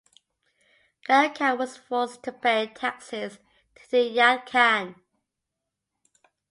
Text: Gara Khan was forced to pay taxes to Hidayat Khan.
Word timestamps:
Gara 1.05 1.29
Khan 1.29 1.59
was 1.59 1.77
forced 1.77 2.23
to 2.23 2.31
pay 2.31 2.65
taxes 2.65 3.37
to 3.75 3.81
Hidayat 3.83 4.47
Khan. 4.47 4.95